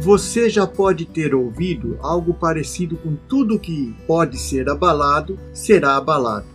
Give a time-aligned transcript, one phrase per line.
[0.00, 6.46] Você já pode ter ouvido algo parecido com tudo que pode ser abalado será abalado.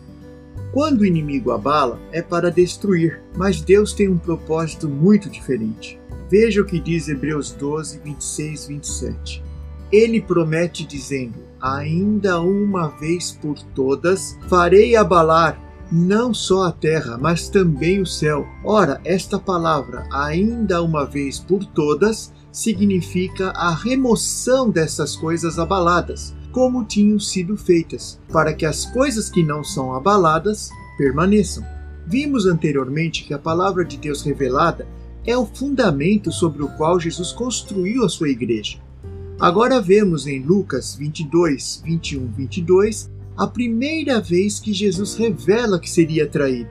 [0.73, 5.99] Quando o inimigo abala, é para destruir, mas Deus tem um propósito muito diferente.
[6.27, 9.43] Veja o que diz Hebreus 12, 26, 27.
[9.91, 17.49] Ele promete dizendo: Ainda uma vez por todas farei abalar não só a terra, mas
[17.49, 18.47] também o céu.
[18.63, 26.85] Ora, esta palavra, ainda uma vez por todas, significa a remoção dessas coisas abaladas, como
[26.85, 31.65] tinham sido feitas, para que as coisas que não são abaladas permaneçam.
[32.07, 34.87] Vimos anteriormente que a palavra de Deus revelada
[35.25, 38.79] é o fundamento sobre o qual Jesus construiu a sua igreja.
[39.39, 46.27] Agora vemos em Lucas 22, 21, 22 a primeira vez que Jesus revela que seria
[46.27, 46.69] traído.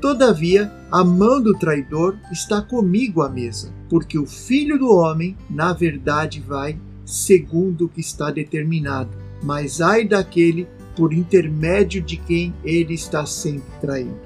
[0.00, 5.72] Todavia, a mão do traidor está comigo à mesa, porque o filho do homem, na
[5.72, 9.10] verdade, vai segundo o que está determinado.
[9.42, 14.20] Mas ai daquele por intermédio de quem ele está sempre traindo.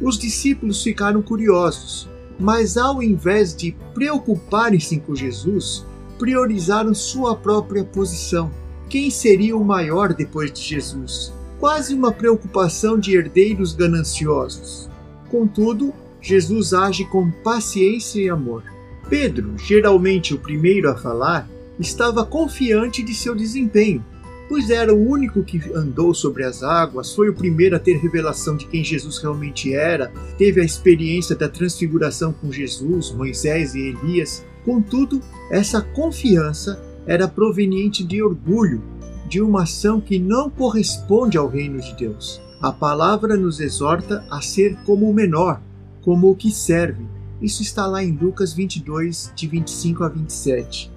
[0.00, 5.84] Os discípulos ficaram curiosos, mas ao invés de preocuparem-se com Jesus,
[6.18, 8.50] priorizaram sua própria posição
[8.88, 11.32] quem seria o maior depois de Jesus?
[11.60, 14.88] Quase uma preocupação de herdeiros gananciosos.
[15.30, 18.62] Contudo, Jesus age com paciência e amor.
[19.08, 24.04] Pedro, geralmente o primeiro a falar, estava confiante de seu desempenho,
[24.48, 28.56] pois era o único que andou sobre as águas, foi o primeiro a ter revelação
[28.56, 34.44] de quem Jesus realmente era, teve a experiência da transfiguração com Jesus, Moisés e Elias.
[34.64, 38.82] Contudo, essa confiança era proveniente de orgulho,
[39.26, 42.38] de uma ação que não corresponde ao reino de Deus.
[42.60, 45.58] A palavra nos exorta a ser como o menor,
[46.02, 47.06] como o que serve.
[47.40, 50.92] Isso está lá em Lucas 22, de 25 a 27.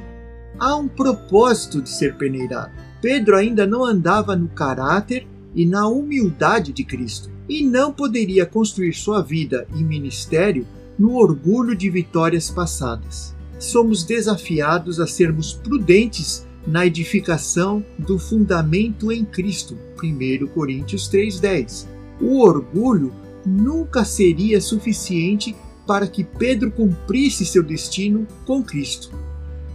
[0.59, 2.71] Há um propósito de ser peneirado.
[3.01, 8.93] Pedro ainda não andava no caráter e na humildade de Cristo, e não poderia construir
[8.93, 10.67] sua vida e ministério
[10.99, 19.23] no orgulho de vitórias passadas somos desafiados a sermos prudentes na edificação do fundamento em
[19.23, 19.77] Cristo.
[20.01, 21.87] 1 Coríntios 3:10.
[22.19, 23.13] O orgulho
[23.45, 25.55] nunca seria suficiente
[25.85, 29.11] para que Pedro cumprisse seu destino com Cristo.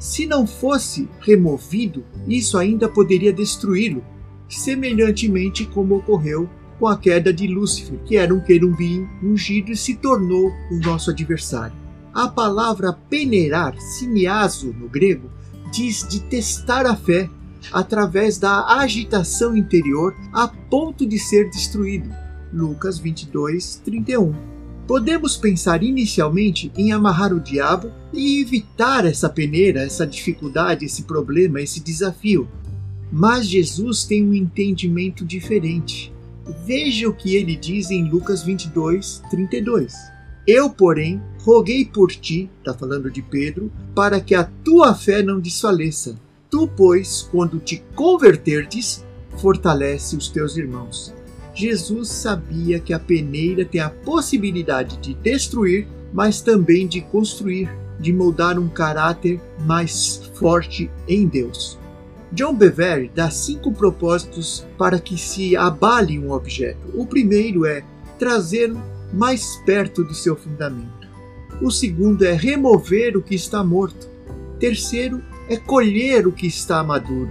[0.00, 4.04] Se não fosse removido, isso ainda poderia destruí-lo,
[4.48, 6.48] semelhantemente como ocorreu
[6.78, 11.10] com a queda de Lúcifer, que era um querubim ungido e se tornou o nosso
[11.10, 11.85] adversário.
[12.16, 15.30] A palavra peneirar, siniaso no grego,
[15.70, 17.28] diz de testar a fé
[17.70, 22.08] através da agitação interior a ponto de ser destruído.
[22.50, 24.34] Lucas 22, 31.
[24.86, 31.60] Podemos pensar inicialmente em amarrar o diabo e evitar essa peneira, essa dificuldade, esse problema,
[31.60, 32.48] esse desafio.
[33.12, 36.10] Mas Jesus tem um entendimento diferente.
[36.64, 40.15] Veja o que ele diz em Lucas 22, 32.
[40.46, 45.40] Eu, porém, roguei por ti, está falando de Pedro, para que a tua fé não
[45.40, 46.16] desfaleça.
[46.48, 49.04] Tu, pois, quando te converterdes,
[49.38, 51.12] fortalece os teus irmãos.
[51.52, 57.68] Jesus sabia que a peneira tem a possibilidade de destruir, mas também de construir,
[57.98, 61.78] de moldar um caráter mais forte em Deus.
[62.30, 66.78] John Bevere dá cinco propósitos para que se abale um objeto.
[66.94, 67.82] O primeiro é
[68.18, 68.80] trazê-lo
[69.12, 71.06] mais perto do seu fundamento.
[71.60, 74.08] O segundo é remover o que está morto.
[74.58, 77.30] Terceiro é colher o que está maduro.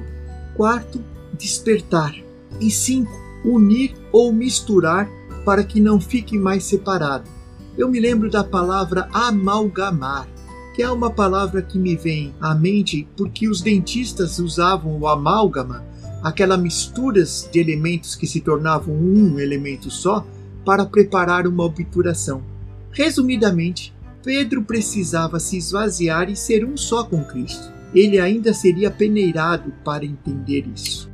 [0.55, 1.01] Quarto,
[1.37, 2.15] despertar.
[2.59, 3.11] E cinco,
[3.43, 5.09] unir ou misturar
[5.43, 7.29] para que não fique mais separado.
[7.77, 10.27] Eu me lembro da palavra amalgamar,
[10.73, 15.85] que é uma palavra que me vem à mente porque os dentistas usavam o amálgama,
[16.23, 20.25] aquela misturas de elementos que se tornavam um elemento só,
[20.65, 22.43] para preparar uma obturação.
[22.91, 23.93] Resumidamente,
[24.23, 27.71] Pedro precisava se esvaziar e ser um só com Cristo.
[27.93, 31.09] Ele ainda seria peneirado para entender isso.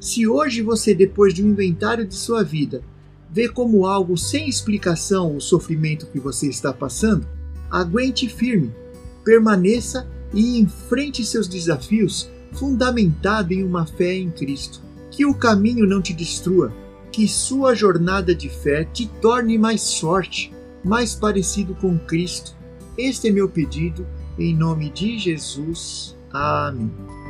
[0.00, 2.82] Se hoje você, depois de um inventário de sua vida,
[3.30, 7.26] vê como algo sem explicação o sofrimento que você está passando,
[7.70, 8.72] aguente firme,
[9.24, 14.80] permaneça e enfrente seus desafios fundamentado em uma fé em Cristo.
[15.10, 16.72] Que o caminho não te destrua,
[17.14, 20.52] que sua jornada de fé te torne mais forte,
[20.82, 22.56] mais parecido com Cristo.
[22.98, 24.04] Este é meu pedido,
[24.36, 26.16] em nome de Jesus.
[26.32, 27.23] Amém.